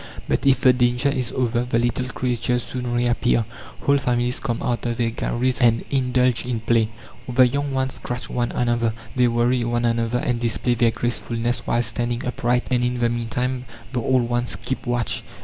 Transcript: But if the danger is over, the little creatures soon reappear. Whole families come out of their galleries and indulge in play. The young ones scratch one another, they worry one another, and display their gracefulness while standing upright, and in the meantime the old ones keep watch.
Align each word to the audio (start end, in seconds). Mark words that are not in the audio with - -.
But 0.27 0.47
if 0.47 0.61
the 0.61 0.73
danger 0.73 1.09
is 1.09 1.31
over, 1.31 1.63
the 1.63 1.77
little 1.77 2.07
creatures 2.07 2.63
soon 2.63 2.91
reappear. 2.91 3.45
Whole 3.81 3.99
families 3.99 4.39
come 4.39 4.63
out 4.63 4.83
of 4.87 4.97
their 4.97 5.11
galleries 5.11 5.61
and 5.61 5.83
indulge 5.91 6.43
in 6.43 6.61
play. 6.61 6.89
The 7.31 7.47
young 7.47 7.71
ones 7.71 7.93
scratch 7.93 8.27
one 8.27 8.51
another, 8.53 8.93
they 9.15 9.27
worry 9.27 9.63
one 9.63 9.85
another, 9.85 10.17
and 10.17 10.39
display 10.39 10.73
their 10.73 10.89
gracefulness 10.89 11.67
while 11.67 11.83
standing 11.83 12.25
upright, 12.25 12.63
and 12.71 12.83
in 12.83 12.97
the 12.97 13.09
meantime 13.09 13.65
the 13.93 14.01
old 14.01 14.27
ones 14.27 14.55
keep 14.55 14.87
watch. 14.87 15.21